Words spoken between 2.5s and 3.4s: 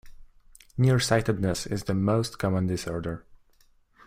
disorder.